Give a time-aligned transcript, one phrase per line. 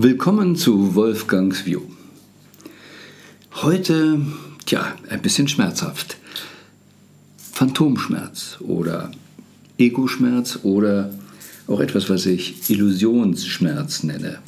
[0.00, 1.80] Willkommen zu Wolfgangs View.
[3.50, 4.20] Heute,
[4.64, 6.18] tja, ein bisschen schmerzhaft.
[7.36, 9.10] Phantomschmerz oder
[9.76, 11.12] Ego-Schmerz oder
[11.66, 14.38] auch etwas, was ich Illusionsschmerz nenne.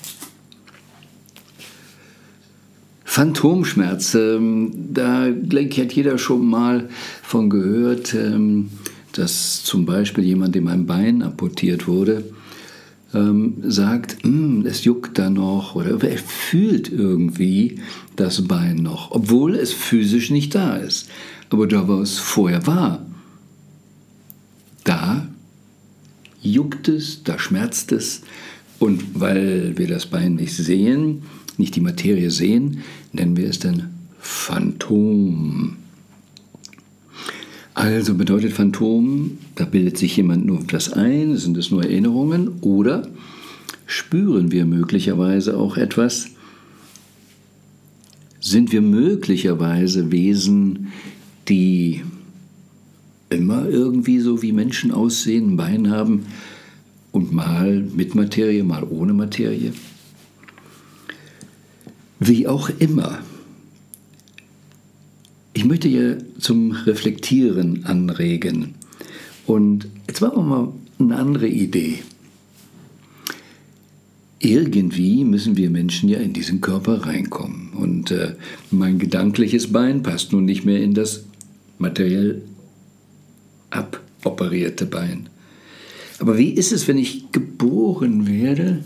[3.03, 6.88] Phantomschmerz, ähm, da denke ich, hat jeder schon mal
[7.24, 8.71] von gehört, ähm,
[9.14, 12.22] dass zum Beispiel jemand, dem ein Bein amputiert wurde,
[13.15, 17.80] ähm, sagt, hm, es juckt da noch oder er fühlt irgendwie
[18.17, 21.09] das Bein noch, obwohl es physisch nicht da ist.
[21.51, 23.05] Aber da, wo es vorher war,
[24.84, 25.27] da
[26.43, 28.23] juckt es, da schmerzt es
[28.79, 31.23] und weil wir das Bein nicht sehen,
[31.59, 32.79] nicht die Materie sehen,
[33.12, 35.77] nennen wir es dann Phantom.
[37.80, 43.09] Also bedeutet Phantom, da bildet sich jemand nur das ein, sind es nur Erinnerungen oder
[43.87, 46.27] spüren wir möglicherweise auch etwas,
[48.39, 50.89] sind wir möglicherweise Wesen,
[51.48, 52.03] die
[53.31, 56.27] immer irgendwie so wie Menschen aussehen, ein Bein haben
[57.12, 59.73] und mal mit Materie, mal ohne Materie.
[62.19, 63.20] Wie auch immer.
[65.71, 68.75] Möchte ja zum Reflektieren anregen.
[69.47, 72.01] Und jetzt machen wir mal eine andere Idee.
[74.41, 77.71] Irgendwie müssen wir Menschen ja in diesen Körper reinkommen.
[77.75, 78.35] Und äh,
[78.73, 81.23] mein gedankliches Bein passt nun nicht mehr in das
[81.79, 82.43] materiell
[83.71, 85.29] aboperierte Bein.
[86.19, 88.83] Aber wie ist es, wenn ich geboren werde?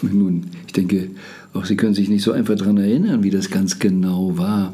[0.00, 1.10] Nun, ich denke,
[1.52, 4.72] auch Sie können sich nicht so einfach daran erinnern, wie das ganz genau war.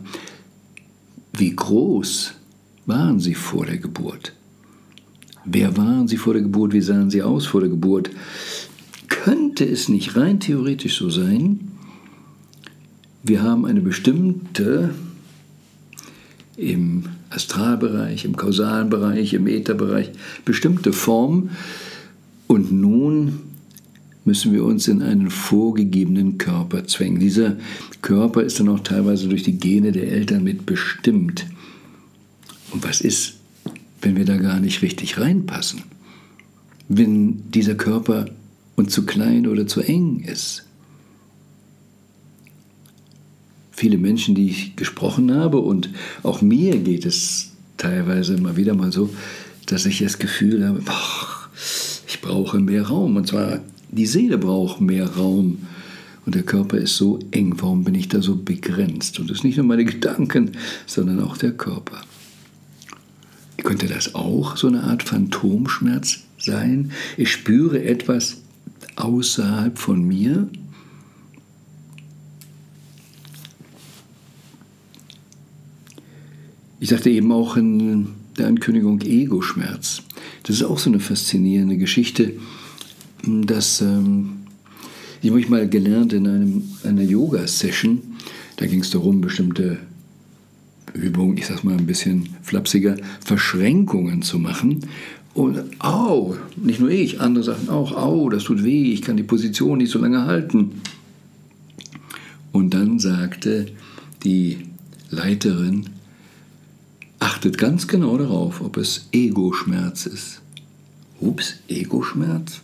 [1.39, 2.33] Wie groß
[2.87, 4.33] waren Sie vor der Geburt?
[5.45, 6.73] Wer waren Sie vor der Geburt?
[6.73, 8.11] Wie sahen Sie aus vor der Geburt?
[9.09, 11.73] Könnte es nicht rein theoretisch so sein,
[13.23, 14.95] wir haben eine bestimmte
[16.57, 20.13] im Astralbereich, im kausalen Bereich, im Ätherbereich
[20.45, 21.51] bestimmte Form
[22.47, 23.41] und nun
[24.27, 27.21] müssen wir uns in einen vorgegebenen Körper zwängen.
[27.21, 27.57] Dieser
[28.03, 31.47] Körper ist dann auch teilweise durch die Gene der Eltern mit bestimmt.
[32.73, 33.35] Und was ist,
[34.03, 35.83] wenn wir da gar nicht richtig reinpassen?
[36.89, 38.27] Wenn dieser Körper
[38.75, 40.65] uns zu klein oder zu eng ist?
[43.71, 45.91] Viele Menschen, die ich gesprochen habe, und
[46.23, 49.11] auch mir geht es teilweise immer wieder mal so,
[49.67, 51.51] dass ich das Gefühl habe, boah,
[52.09, 53.17] ich brauche mehr Raum.
[53.17, 53.61] Und zwar
[53.91, 55.59] die Seele braucht mehr Raum
[56.25, 57.55] und der Körper ist so eng.
[57.59, 59.21] Warum bin ich da so begrenzt?
[59.21, 60.53] Und ist nicht nur meine Gedanken,
[60.87, 62.01] sondern auch der Körper.
[63.63, 66.93] Könnte das auch so eine Art Phantomschmerz sein?
[67.17, 68.39] Ich spüre etwas
[68.97, 70.49] außerhalb von mir.
[76.79, 80.03] Ich sagte eben auch in der Ankündigung Ego-Schmerz.
[80.43, 82.35] Das ist auch so eine faszinierende Geschichte
[83.27, 84.47] dass ähm,
[85.23, 88.01] ich habe ich mal gelernt in einem, einer Yoga-Session,
[88.57, 89.79] da ging es darum, bestimmte
[90.95, 94.81] Übungen, ich sag mal ein bisschen flapsiger, Verschränkungen zu machen.
[95.35, 99.23] Und au, nicht nur ich, andere sagten auch, au, das tut weh, ich kann die
[99.23, 100.81] Position nicht so lange halten.
[102.53, 103.67] Und dann sagte
[104.25, 104.59] die
[105.11, 105.91] Leiterin,
[107.19, 110.41] achtet ganz genau darauf, ob es Ego-Schmerz ist.
[111.21, 112.61] Ups, Ego-Schmerz?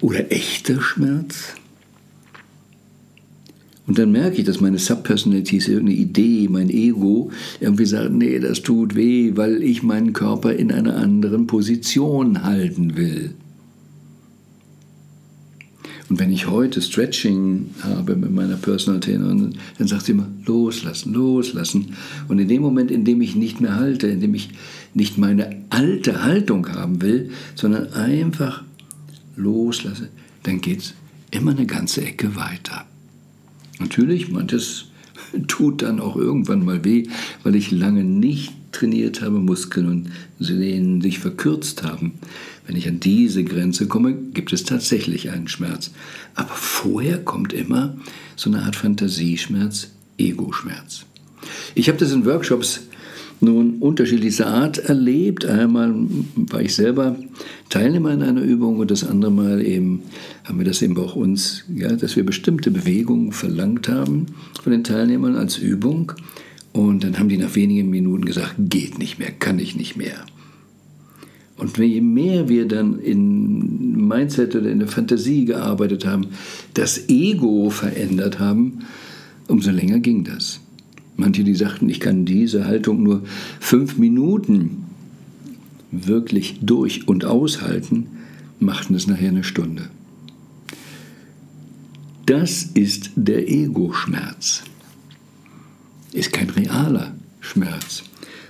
[0.00, 1.54] Oder echter Schmerz?
[3.88, 8.62] Und dann merke ich, dass meine Subpersonalities, irgendeine Idee, mein Ego irgendwie sagt, nee, das
[8.62, 13.34] tut weh, weil ich meinen Körper in einer anderen Position halten will.
[16.10, 21.12] Und wenn ich heute Stretching habe mit meiner Personal Trainerin, dann sagt sie immer, loslassen,
[21.12, 21.94] loslassen.
[22.28, 24.50] Und in dem Moment, in dem ich nicht mehr halte, in dem ich
[24.92, 28.64] nicht meine alte Haltung haben will, sondern einfach
[29.38, 30.08] loslasse,
[30.42, 30.94] dann geht es
[31.30, 32.86] immer eine ganze Ecke weiter.
[33.78, 34.86] Natürlich, manches
[35.48, 37.08] tut dann auch irgendwann mal weh,
[37.42, 42.14] weil ich lange nicht trainiert habe, Muskeln und Sehnen sich verkürzt haben.
[42.66, 45.90] Wenn ich an diese Grenze komme, gibt es tatsächlich einen Schmerz.
[46.34, 47.96] Aber vorher kommt immer
[48.36, 51.06] so eine Art Fantasieschmerz, Ego-Schmerz.
[51.74, 52.87] Ich habe das in Workshops
[53.40, 55.44] nun unterschiedlichster Art erlebt.
[55.44, 55.94] Einmal
[56.34, 57.16] war ich selber
[57.68, 60.02] Teilnehmer in einer Übung und das andere Mal eben
[60.44, 64.26] haben wir das eben auch uns, ja, dass wir bestimmte Bewegungen verlangt haben
[64.62, 66.12] von den Teilnehmern als Übung
[66.72, 70.24] und dann haben die nach wenigen Minuten gesagt, geht nicht mehr, kann ich nicht mehr.
[71.56, 76.28] Und je mehr wir dann in Mindset oder in der Fantasie gearbeitet haben,
[76.74, 78.84] das Ego verändert haben,
[79.48, 80.60] umso länger ging das.
[81.20, 83.24] Manche, die sagten, ich kann diese Haltung nur
[83.58, 84.84] fünf Minuten
[85.90, 88.06] wirklich durch und aushalten,
[88.60, 89.90] machten es nachher eine Stunde.
[92.24, 94.62] Das ist der Ego-Schmerz.
[96.12, 98.04] Ist kein realer Schmerz.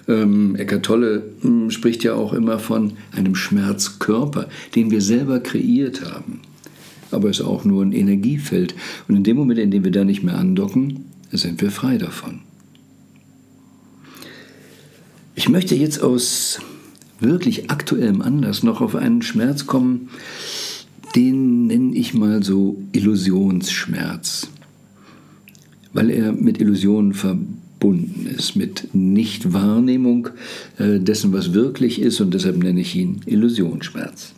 [0.07, 6.05] Ähm, Eckart Tolle hm, spricht ja auch immer von einem Schmerzkörper, den wir selber kreiert
[6.05, 6.41] haben.
[7.11, 8.75] Aber es ist auch nur ein Energiefeld.
[9.09, 12.41] Und in dem Moment, in dem wir da nicht mehr andocken, sind wir frei davon.
[15.39, 16.59] Ich möchte jetzt aus
[17.21, 20.09] wirklich aktuellem Anlass noch auf einen Schmerz kommen,
[21.15, 24.49] den nenne ich mal so Illusionsschmerz,
[25.93, 30.31] weil er mit Illusionen verbunden ist, mit Nichtwahrnehmung
[30.77, 34.33] äh, dessen, was wirklich ist und deshalb nenne ich ihn Illusionsschmerz.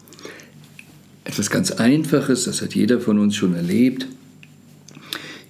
[1.25, 4.07] Etwas ganz Einfaches, das hat jeder von uns schon erlebt,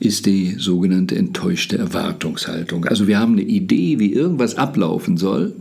[0.01, 2.87] ist die sogenannte enttäuschte Erwartungshaltung.
[2.87, 5.55] Also wir haben eine Idee, wie irgendwas ablaufen soll.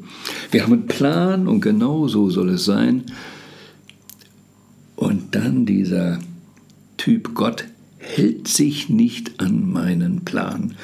[0.50, 3.04] Wir haben einen Plan und genau so soll es sein.
[4.96, 6.20] Und dann dieser
[6.96, 7.66] Typ Gott
[7.98, 10.76] hält sich nicht an meinen Plan.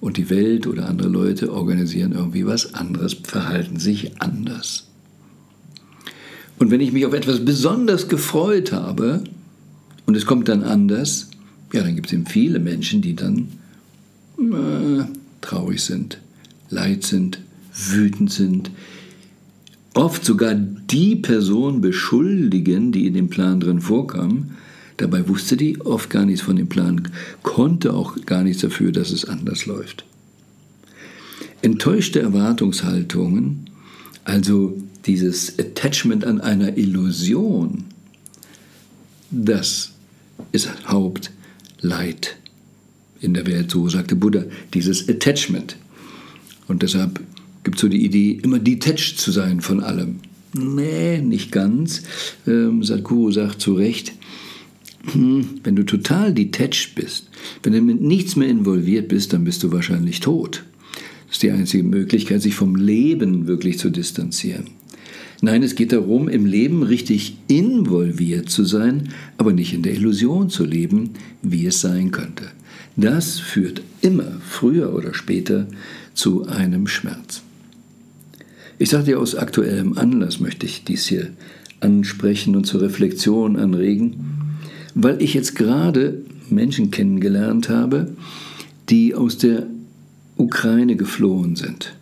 [0.00, 4.88] Und die Welt oder andere Leute organisieren irgendwie was anderes, verhalten sich anders.
[6.58, 9.22] Und wenn ich mich auf etwas besonders gefreut habe
[10.04, 11.30] und es kommt dann anders,
[11.74, 13.48] ja, dann gibt es eben viele Menschen, die dann
[14.38, 15.04] äh,
[15.40, 16.20] traurig sind,
[16.70, 17.40] leid sind,
[17.74, 18.70] wütend sind,
[19.94, 24.52] oft sogar die Person beschuldigen, die in dem Plan drin vorkam.
[24.98, 27.08] Dabei wusste die oft gar nichts von dem Plan,
[27.42, 30.04] konnte auch gar nichts dafür, dass es anders läuft.
[31.60, 33.68] Enttäuschte Erwartungshaltungen,
[34.22, 37.82] also dieses Attachment an einer Illusion,
[39.32, 39.90] das
[40.52, 41.32] ist Haupt
[41.84, 42.36] Leid
[43.20, 45.76] in der Welt, so sagte Buddha, dieses Attachment.
[46.66, 47.20] Und deshalb
[47.62, 50.16] gibt es so die Idee, immer detached zu sein von allem.
[50.54, 52.02] Nee, nicht ganz.
[52.46, 54.12] Ähm, Sadhguru sagt zu Recht,
[55.12, 57.28] hm, wenn du total detached bist,
[57.62, 60.64] wenn du mit nichts mehr involviert bist, dann bist du wahrscheinlich tot.
[61.26, 64.70] Das ist die einzige Möglichkeit, sich vom Leben wirklich zu distanzieren.
[65.44, 70.48] Nein, es geht darum, im Leben richtig involviert zu sein, aber nicht in der Illusion
[70.48, 71.10] zu leben,
[71.42, 72.44] wie es sein könnte.
[72.96, 75.66] Das führt immer, früher oder später,
[76.14, 77.42] zu einem Schmerz.
[78.78, 81.28] Ich sage dir aus aktuellem Anlass, möchte ich dies hier
[81.80, 84.14] ansprechen und zur Reflexion anregen,
[84.94, 88.16] weil ich jetzt gerade Menschen kennengelernt habe,
[88.88, 89.66] die aus der
[90.38, 91.94] Ukraine geflohen sind.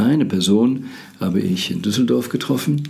[0.00, 0.84] Eine Person
[1.20, 2.82] habe ich in Düsseldorf getroffen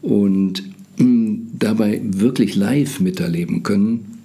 [0.00, 0.62] und
[0.96, 4.22] hm, dabei wirklich live miterleben können,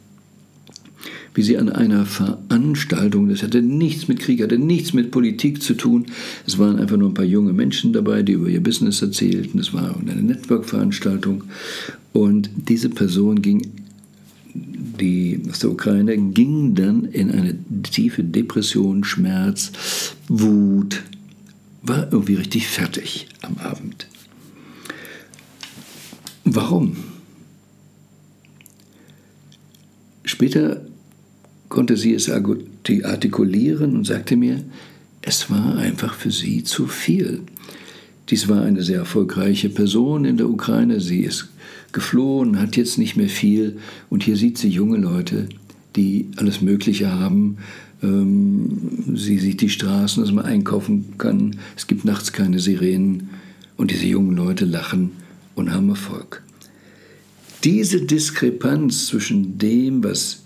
[1.34, 5.74] wie sie an einer Veranstaltung, das hatte nichts mit Krieg, hatte nichts mit Politik zu
[5.74, 6.06] tun,
[6.48, 9.74] es waren einfach nur ein paar junge Menschen dabei, die über ihr Business erzählten, es
[9.74, 11.46] war eine Network-Veranstaltung.
[12.14, 13.72] Und diese Person ging
[14.54, 19.72] die aus der Ukraine ging dann in eine tiefe Depression, Schmerz,
[20.28, 21.02] Wut,
[21.82, 24.08] war irgendwie richtig fertig am Abend.
[26.44, 26.98] Warum?
[30.24, 30.82] Später
[31.70, 34.64] konnte sie es artikulieren und sagte mir,
[35.22, 37.42] es war einfach für sie zu viel.
[38.30, 41.00] Dies war eine sehr erfolgreiche Person in der Ukraine.
[41.00, 41.50] Sie ist
[41.92, 43.78] geflohen, hat jetzt nicht mehr viel.
[44.10, 45.50] Und hier sieht sie junge Leute,
[45.96, 47.58] die alles Mögliche haben,
[48.02, 51.58] sie sieht die Straßen, dass man einkaufen kann.
[51.78, 53.30] Es gibt nachts keine Sirenen
[53.78, 55.12] und diese jungen Leute lachen
[55.56, 56.42] und haben Erfolg.
[57.64, 60.42] Diese Diskrepanz zwischen dem, was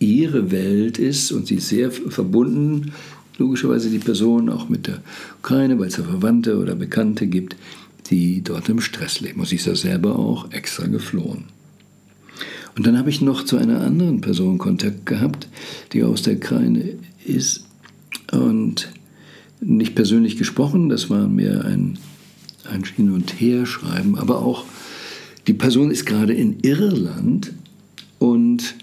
[0.00, 2.92] ihre Welt ist, und sie ist sehr verbunden,
[3.38, 5.00] logischerweise die Person auch mit der
[5.38, 7.56] Ukraine, weil es ja Verwandte oder Bekannte gibt,
[8.10, 9.40] die dort im Stress leben.
[9.40, 11.44] Und sie ist ja selber auch extra geflohen.
[12.78, 15.48] Und dann habe ich noch zu einer anderen Person Kontakt gehabt,
[15.92, 16.90] die aus der Ukraine
[17.24, 17.64] ist
[18.30, 18.92] und
[19.60, 21.98] nicht persönlich gesprochen, das war mehr ein,
[22.70, 24.64] ein Hin- und Herschreiben, aber auch
[25.48, 27.52] die Person ist gerade in Irland
[28.20, 28.76] und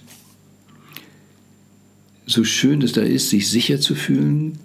[2.26, 4.60] so schön es da ist, sich sicher zu fühlen,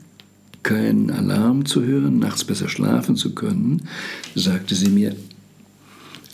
[0.65, 3.83] keinen Alarm zu hören, nachts besser schlafen zu können,
[4.35, 5.15] sagte sie mir.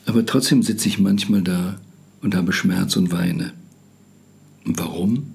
[0.06, 1.78] Aber trotzdem sitze ich manchmal da
[2.26, 3.52] und habe Schmerz und weine.
[4.64, 5.26] Und warum?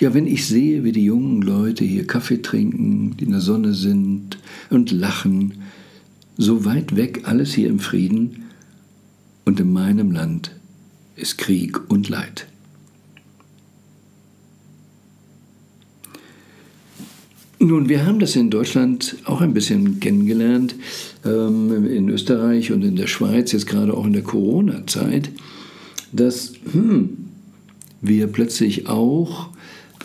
[0.00, 3.72] Ja, wenn ich sehe, wie die jungen Leute hier Kaffee trinken, die in der Sonne
[3.72, 4.36] sind
[4.68, 5.62] und lachen,
[6.36, 8.46] so weit weg alles hier im Frieden
[9.44, 10.50] und in meinem Land
[11.14, 12.48] ist Krieg und Leid.
[17.60, 20.74] Nun, wir haben das in Deutschland auch ein bisschen kennengelernt,
[21.24, 25.30] ähm, in Österreich und in der Schweiz, jetzt gerade auch in der Corona-Zeit,
[26.12, 27.16] dass hm,
[28.00, 29.48] wir plötzlich auch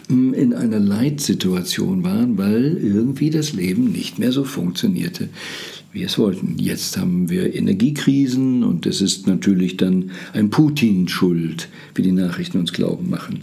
[0.07, 5.29] hm, in einer Leitsituation waren, weil irgendwie das Leben nicht mehr so funktionierte,
[5.91, 6.55] wie es wollten.
[6.57, 12.59] Jetzt haben wir Energiekrisen und es ist natürlich dann ein Putin schuld, wie die Nachrichten
[12.59, 13.39] uns glauben machen.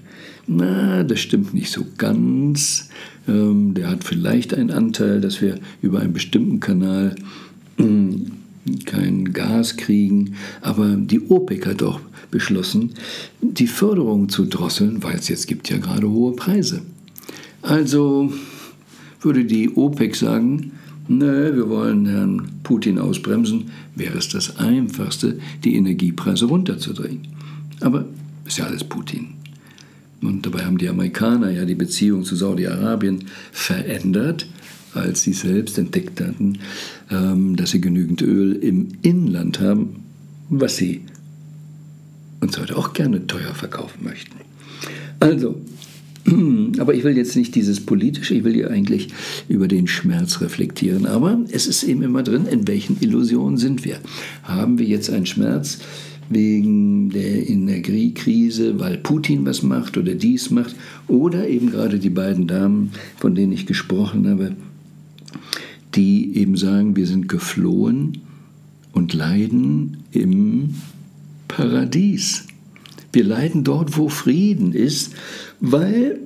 [0.47, 2.90] Na, das stimmt nicht so ganz.
[3.26, 7.16] Ähm, der hat vielleicht einen Anteil, dass wir über einen bestimmten Kanal
[7.76, 8.26] hm,
[8.87, 12.94] kein Gas kriegen, aber die OPEC hat doch beschlossen,
[13.40, 16.83] die Förderung zu drosseln, weil es jetzt gibt ja gerade hohe Preise.
[17.62, 18.33] Also
[19.21, 20.73] würde die OPEC sagen,
[21.09, 27.28] ne, wir wollen Herrn Putin ausbremsen, wäre es das Einfachste, die Energiepreise runterzudrehen.
[27.80, 28.06] Aber
[28.47, 29.28] ist ja alles Putin.
[30.21, 34.47] Und dabei haben die Amerikaner ja die Beziehung zu Saudi-Arabien verändert,
[34.94, 36.58] als sie selbst entdeckt hatten,
[37.10, 40.04] ähm, dass sie genügend Öl im Inland haben,
[40.48, 41.02] was sie
[42.40, 44.36] uns heute auch gerne teuer verkaufen möchten.
[45.20, 45.60] Also,
[46.78, 49.08] aber ich will jetzt nicht dieses politische, ich will hier eigentlich
[49.48, 51.06] über den Schmerz reflektieren.
[51.06, 53.98] Aber es ist eben immer drin, in welchen Illusionen sind wir?
[54.42, 55.78] Haben wir jetzt einen Schmerz
[56.30, 60.74] wegen der Energiekrise, weil Putin was macht oder dies macht?
[61.08, 64.56] Oder eben gerade die beiden Damen, von denen ich gesprochen habe,
[65.94, 68.22] die eben sagen, wir sind geflohen
[68.92, 70.74] und leiden im
[71.48, 72.46] Paradies.
[73.12, 75.12] Wir leiden dort, wo Frieden ist,
[75.60, 76.18] weil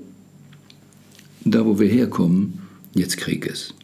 [1.45, 2.61] da, wo wir herkommen,
[2.95, 3.75] jetzt Krieg ist.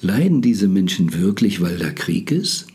[0.00, 2.66] Leiden diese Menschen wirklich, weil da Krieg ist?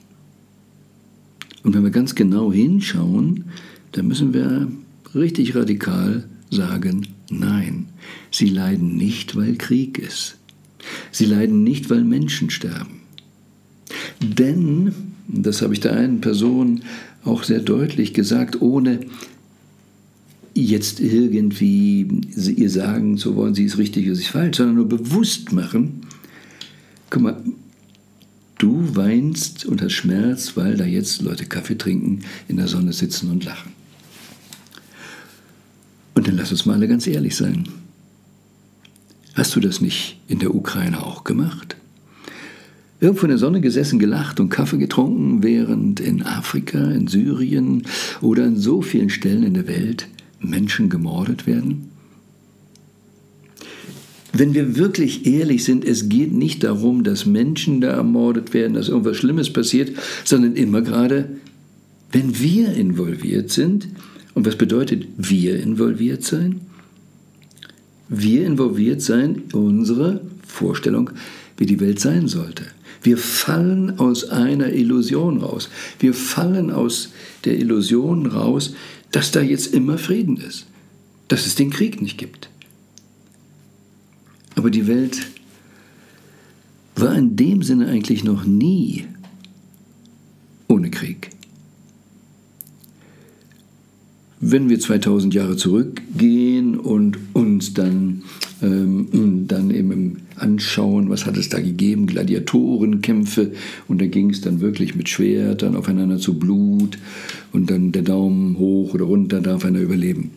[1.63, 3.46] Und wenn wir ganz genau hinschauen,
[3.91, 4.67] dann müssen wir
[5.13, 7.88] richtig radikal sagen, nein,
[8.31, 10.38] sie leiden nicht, weil Krieg ist.
[11.11, 13.01] Sie leiden nicht, weil Menschen sterben.
[14.21, 14.93] Denn
[15.27, 16.81] das habe ich der einen Person
[17.23, 19.00] auch sehr deutlich gesagt, ohne
[20.53, 24.89] jetzt irgendwie ihr sagen zu wollen, sie ist richtig oder sie ist falsch, sondern nur
[24.89, 26.01] bewusst machen,
[27.09, 27.43] guck mal,
[28.57, 33.45] du weinst unter Schmerz, weil da jetzt Leute Kaffee trinken, in der Sonne sitzen und
[33.45, 33.71] lachen.
[36.13, 37.67] Und dann lass uns mal alle ganz ehrlich sein.
[39.33, 41.75] Hast du das nicht in der Ukraine auch gemacht?
[43.01, 47.83] irgendwo in der Sonne gesessen, gelacht und Kaffee getrunken, während in Afrika, in Syrien
[48.21, 50.07] oder an so vielen Stellen in der Welt
[50.39, 51.89] Menschen gemordet werden?
[54.33, 58.88] Wenn wir wirklich ehrlich sind, es geht nicht darum, dass Menschen da ermordet werden, dass
[58.88, 59.91] irgendwas Schlimmes passiert,
[60.23, 61.27] sondern immer gerade,
[62.11, 63.89] wenn wir involviert sind.
[64.33, 66.61] Und was bedeutet wir involviert sein?
[68.13, 71.12] Wir involviert sein, unsere Vorstellung,
[71.56, 72.65] wie die Welt sein sollte.
[73.01, 75.70] Wir fallen aus einer Illusion raus.
[75.98, 77.13] Wir fallen aus
[77.46, 78.75] der Illusion raus,
[79.12, 80.68] dass da jetzt immer Frieden ist,
[81.30, 82.50] dass es den Krieg nicht gibt.
[84.56, 85.27] Aber die Welt
[86.98, 89.06] war in dem Sinne eigentlich noch nie
[90.68, 91.30] ohne Krieg.
[94.43, 98.24] Wenn wir 2000 Jahre zurückgehen und uns dann,
[98.63, 103.51] ähm, dann eben anschauen, was hat es da gegeben, Gladiatorenkämpfe
[103.88, 106.98] und da ging es dann wirklich mit Schwertern aufeinander zu Blut
[107.51, 110.31] und dann der Daumen hoch oder runter darf einer überleben.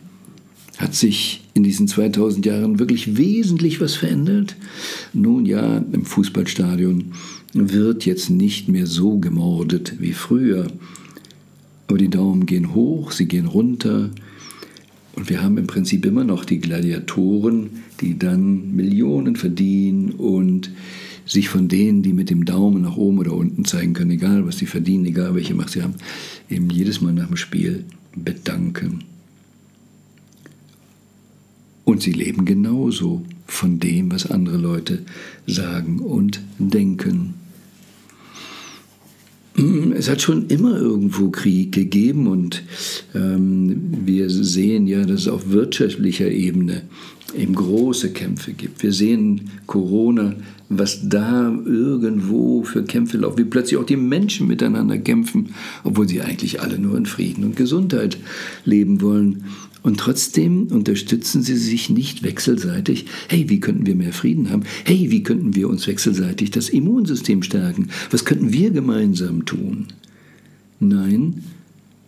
[0.77, 4.55] Hat sich in diesen 2000 Jahren wirklich wesentlich was verändert?
[5.13, 7.13] Nun ja, im Fußballstadion
[7.53, 10.67] wird jetzt nicht mehr so gemordet wie früher.
[11.87, 14.09] Aber die Daumen gehen hoch, sie gehen runter.
[15.13, 17.69] Und wir haben im Prinzip immer noch die Gladiatoren,
[18.01, 20.71] die dann Millionen verdienen und
[21.25, 24.57] sich von denen, die mit dem Daumen nach oben oder unten zeigen können, egal was
[24.57, 25.95] sie verdienen, egal welche Macht sie haben,
[26.49, 29.03] eben jedes Mal nach dem Spiel bedanken.
[31.83, 35.03] Und sie leben genauso von dem, was andere Leute
[35.45, 37.35] sagen und denken.
[39.95, 42.63] Es hat schon immer irgendwo Krieg gegeben und
[43.13, 46.81] ähm, wir sehen ja, dass es auf wirtschaftlicher Ebene
[47.37, 48.83] eben große Kämpfe gibt.
[48.83, 50.35] Wir sehen Corona,
[50.69, 56.21] was da irgendwo für Kämpfe laufen, wie plötzlich auch die Menschen miteinander kämpfen, obwohl sie
[56.21, 58.17] eigentlich alle nur in Frieden und Gesundheit
[58.65, 59.45] leben wollen.
[59.85, 63.05] Und trotzdem unterstützen sie sich nicht wechselseitig.
[63.29, 64.63] Hey, wie könnten wir mehr Frieden haben?
[64.83, 67.89] Hey, wie könnten wir uns wechselseitig das Immunsystem stärken?
[68.09, 69.85] Was könnten wir gemeinsam tun?
[70.79, 71.43] Nein,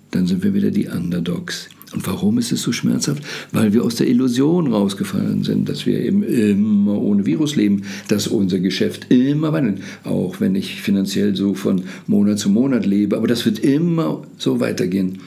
[0.10, 1.70] dann sind wir wieder die Underdogs.
[1.94, 3.22] Und warum ist es so schmerzhaft?
[3.52, 8.28] Weil wir aus der Illusion rausgefallen sind, dass wir eben immer ohne Virus leben, dass
[8.28, 9.84] unser Geschäft immer wandelt.
[10.04, 14.60] Auch wenn ich finanziell so von Monat zu Monat lebe, aber das wird immer so
[14.60, 15.20] weitergehen.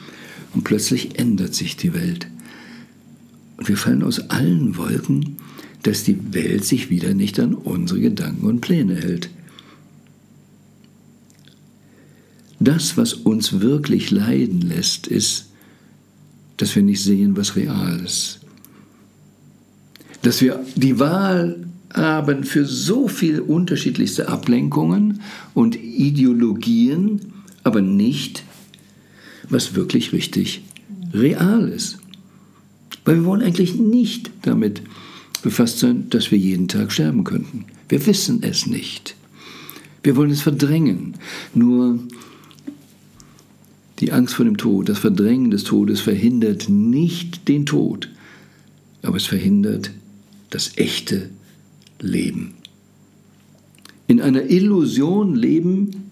[0.53, 2.27] Und plötzlich ändert sich die Welt.
[3.61, 5.37] Und wir fallen aus allen Wolken,
[5.83, 9.29] dass die Welt sich wieder nicht an unsere Gedanken und Pläne hält.
[12.59, 15.51] Das, was uns wirklich leiden lässt, ist,
[16.57, 18.39] dass wir nicht sehen, was real ist.
[20.23, 25.21] Dass wir die Wahl haben für so viele unterschiedlichste Ablenkungen
[25.53, 27.21] und Ideologien,
[27.63, 28.43] aber nicht,
[29.49, 30.63] was wirklich richtig
[31.13, 32.00] real ist.
[33.05, 34.81] Weil wir wollen eigentlich nicht damit
[35.41, 37.65] befasst sein, dass wir jeden Tag sterben könnten.
[37.89, 39.15] Wir wissen es nicht.
[40.03, 41.15] Wir wollen es verdrängen.
[41.53, 41.99] Nur
[43.99, 48.09] die Angst vor dem Tod, das Verdrängen des Todes verhindert nicht den Tod,
[49.03, 49.91] aber es verhindert
[50.49, 51.29] das echte
[51.99, 52.55] Leben.
[54.07, 56.10] In einer Illusion leben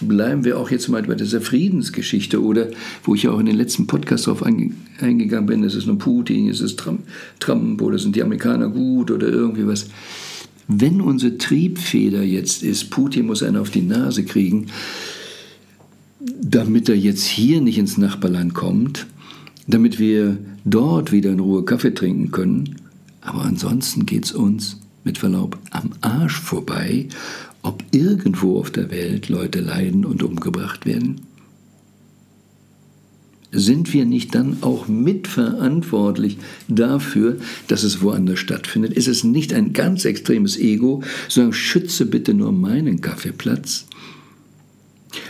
[0.00, 2.68] bleiben wir auch jetzt mal bei dieser Friedensgeschichte oder
[3.04, 6.48] wo ich ja auch in den letzten Podcasts darauf eingegangen bin, ist es nur Putin,
[6.48, 7.00] ist es Trump,
[7.38, 9.88] Trump oder sind die Amerikaner gut oder irgendwie was.
[10.68, 14.66] Wenn unsere Triebfeder jetzt ist, Putin muss einen auf die Nase kriegen,
[16.40, 19.06] damit er jetzt hier nicht ins Nachbarland kommt,
[19.66, 22.76] damit wir dort wieder in Ruhe Kaffee trinken können.
[23.20, 27.08] Aber ansonsten geht es uns mit Verlaub am Arsch vorbei,
[27.62, 31.22] ob irgendwo auf der Welt Leute leiden und umgebracht werden.
[33.52, 36.38] Sind wir nicht dann auch mitverantwortlich
[36.68, 37.36] dafür,
[37.66, 38.92] dass es woanders stattfindet?
[38.92, 43.86] Ist es nicht ein ganz extremes Ego, sondern schütze bitte nur meinen Kaffeeplatz?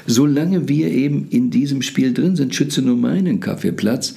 [0.07, 4.17] Solange wir eben in diesem Spiel drin sind, schütze nur meinen Kaffeeplatz,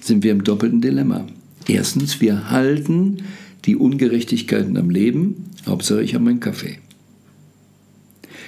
[0.00, 1.26] sind wir im doppelten Dilemma.
[1.66, 3.18] Erstens, wir halten
[3.64, 6.78] die Ungerechtigkeiten am Leben, Hauptsache ich habe meinen Kaffee.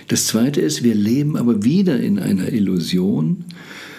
[0.09, 3.45] Das Zweite ist, wir leben aber wieder in einer Illusion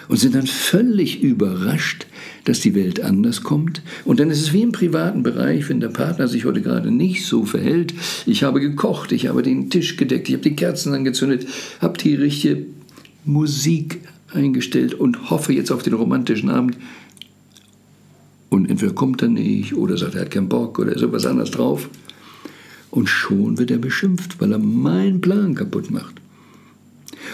[0.08, 2.06] und sind dann völlig überrascht,
[2.44, 3.82] dass die Welt anders kommt.
[4.06, 7.26] Und dann ist es wie im privaten Bereich, wenn der Partner sich heute gerade nicht
[7.26, 7.92] so verhält.
[8.24, 11.46] Ich habe gekocht, ich habe den Tisch gedeckt, ich habe die Kerzen angezündet,
[11.80, 12.66] habe die richtige
[13.26, 14.00] Musik
[14.32, 16.78] eingestellt und hoffe jetzt auf den romantischen Abend.
[18.48, 21.50] Und entweder kommt er nicht oder sagt, er hat keinen Bock oder ist etwas anderes
[21.50, 21.90] drauf.
[22.90, 26.20] Und schon wird er beschimpft, weil er meinen Plan kaputt macht.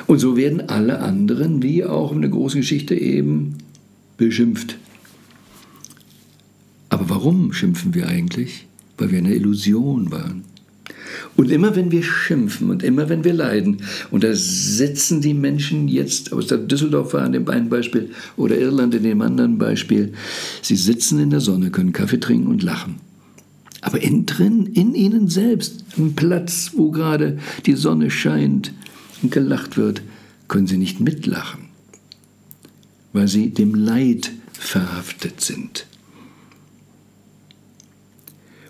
[0.07, 3.55] Und so werden alle anderen, wie auch in der großen Geschichte eben,
[4.17, 4.77] beschimpft.
[6.89, 8.67] Aber warum schimpfen wir eigentlich?
[8.99, 10.45] Weil wir in einer Illusion waren.
[11.37, 13.79] Und immer wenn wir schimpfen und immer wenn wir leiden,
[14.11, 18.59] und da sitzen die Menschen jetzt aus der Düsseldorf war in dem einen Beispiel oder
[18.59, 20.13] Irland in dem anderen Beispiel,
[20.63, 22.97] sie sitzen in der Sonne, können Kaffee trinken und lachen.
[23.85, 28.73] Aber innen drin, in ihnen selbst, am Platz, wo gerade die Sonne scheint
[29.21, 30.01] und gelacht wird,
[30.49, 31.67] können sie nicht mitlachen,
[33.13, 35.87] weil sie dem Leid verhaftet sind.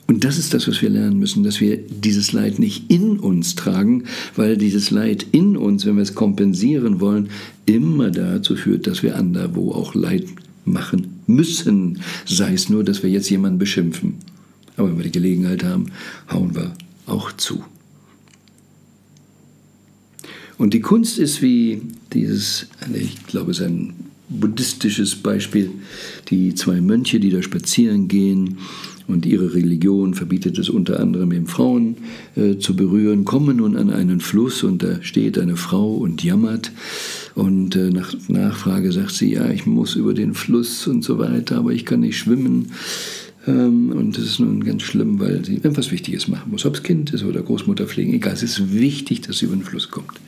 [0.08, 3.54] Und das ist das, was wir lernen müssen, dass wir dieses Leid nicht in uns
[3.54, 7.28] tragen, weil dieses Leid in uns, wenn wir es kompensieren wollen,
[7.66, 10.26] immer dazu führt, dass wir anderwo auch Leid
[10.64, 12.00] machen müssen.
[12.26, 14.16] Sei es nur, dass wir jetzt jemanden beschimpfen.
[14.76, 15.86] Aber wenn wir die Gelegenheit haben,
[16.30, 16.74] hauen wir
[17.06, 17.64] auch zu.
[20.56, 21.82] Und die Kunst ist wie
[22.12, 23.94] dieses, ich glaube, es ist ein
[24.28, 25.70] buddhistisches Beispiel,
[26.28, 28.58] die zwei Mönche, die da spazieren gehen
[29.06, 31.96] und ihre Religion verbietet es unter anderem eben Frauen
[32.36, 36.72] äh, zu berühren, kommen nun an einen Fluss und da steht eine Frau und jammert
[37.34, 41.58] und äh, nach Nachfrage sagt sie, ja, ich muss über den Fluss und so weiter,
[41.58, 42.72] aber ich kann nicht schwimmen.
[43.46, 46.82] Ähm, und das ist nun ganz schlimm, weil sie irgendwas Wichtiges machen muss, ob es
[46.82, 50.20] Kind ist oder Großmutter pflegen, egal, es ist wichtig, dass sie über den Fluss kommt.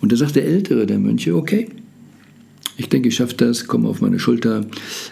[0.00, 1.68] Und da sagt der Ältere der Mönche, okay,
[2.76, 4.64] ich denke, ich schaffe das, komm auf meine Schulter,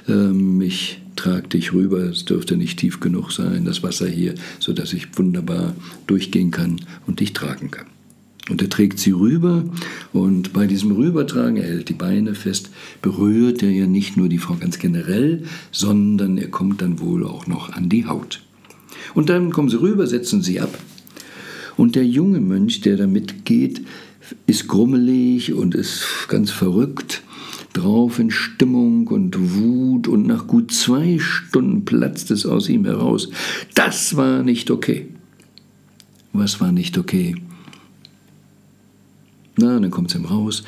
[0.09, 4.93] ähm, ich trage dich rüber, es dürfte nicht tief genug sein, das Wasser hier, sodass
[4.93, 5.75] ich wunderbar
[6.07, 7.87] durchgehen kann und dich tragen kann.
[8.49, 9.65] Und er trägt sie rüber
[10.13, 12.71] und bei diesem Rübertragen, er hält die Beine fest,
[13.03, 17.49] berührt er ja nicht nur die Frau ganz generell, sondern er kommt dann wohl auch
[17.49, 18.43] noch an die Haut.
[19.15, 20.79] Und dann kommen sie rüber, setzen sie ab.
[21.77, 23.83] Und der junge Mönch, der da mitgeht,
[24.47, 27.23] ist grummelig und ist ganz verrückt
[27.77, 33.29] drauf in Stimmung und Wut und nach gut zwei Stunden platzt es aus ihm heraus.
[33.75, 35.09] Das war nicht okay.
[36.33, 37.37] Was war nicht okay?
[39.57, 40.63] Na, dann kommt es ihm raus.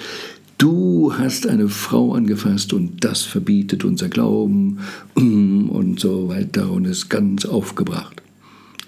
[0.56, 4.78] Du hast eine Frau angefasst und das verbietet unser Glauben
[5.14, 8.22] und so weiter und ist ganz aufgebracht.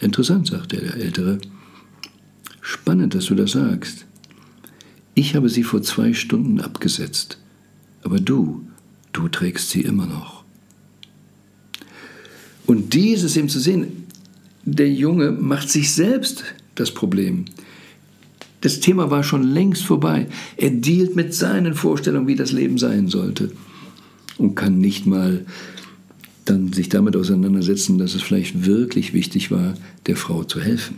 [0.00, 1.38] Interessant, sagt der Ältere.
[2.60, 4.06] Spannend, dass du das sagst.
[5.14, 7.38] Ich habe sie vor zwei Stunden abgesetzt,
[8.02, 8.66] aber du,
[9.12, 10.44] du trägst sie immer noch.
[12.66, 14.06] Und dieses eben zu sehen,
[14.64, 17.44] der Junge macht sich selbst das Problem.
[18.61, 20.27] Das Thema war schon längst vorbei.
[20.57, 23.53] Er dealt mit seinen Vorstellungen, wie das Leben sein sollte.
[24.37, 25.44] Und kann nicht mal
[26.44, 29.75] dann sich damit auseinandersetzen, dass es vielleicht wirklich wichtig war,
[30.07, 30.96] der Frau zu helfen.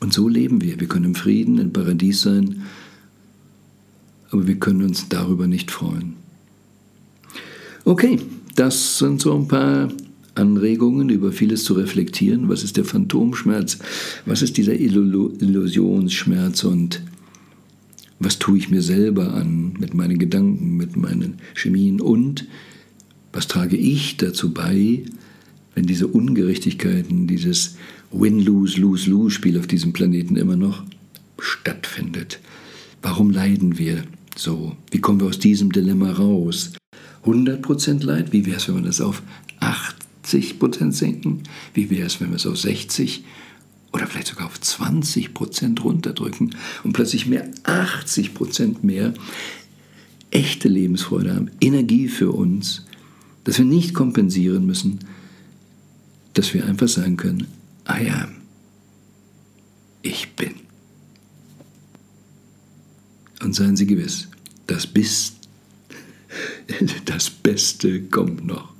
[0.00, 0.80] Und so leben wir.
[0.80, 2.62] Wir können im Frieden, im Paradies sein,
[4.30, 6.14] aber wir können uns darüber nicht freuen.
[7.84, 8.18] Okay,
[8.54, 9.88] das sind so ein paar
[10.38, 12.48] Anregungen, über vieles zu reflektieren.
[12.48, 13.78] Was ist der Phantomschmerz?
[14.24, 16.64] Was ist dieser Illusionsschmerz?
[16.64, 17.02] Und
[18.20, 22.00] was tue ich mir selber an mit meinen Gedanken, mit meinen Chemien?
[22.00, 22.46] Und
[23.32, 25.02] was trage ich dazu bei,
[25.74, 27.76] wenn diese Ungerechtigkeiten, dieses
[28.10, 30.84] Win-Lose-Lose-Lose-Spiel auf diesem Planeten immer noch
[31.38, 32.40] stattfindet?
[33.02, 34.04] Warum leiden wir
[34.36, 34.76] so?
[34.90, 36.72] Wie kommen wir aus diesem Dilemma raus?
[37.24, 38.32] 100% Leid?
[38.32, 39.47] Wie wäre es, wenn man das auf 8
[40.28, 41.42] 80 Prozent senken?
[41.72, 43.24] Wie wäre es, wenn wir es auf 60
[43.92, 49.14] oder vielleicht sogar auf 20 Prozent runterdrücken und plötzlich mehr 80 Prozent mehr
[50.30, 52.84] echte Lebensfreude haben, Energie für uns,
[53.44, 54.98] dass wir nicht kompensieren müssen,
[56.34, 57.46] dass wir einfach sagen können,
[57.88, 58.32] I am,
[60.02, 60.54] ich bin.
[63.42, 64.28] Und seien Sie gewiss,
[64.66, 65.48] das, Bist,
[67.06, 68.77] das Beste kommt noch.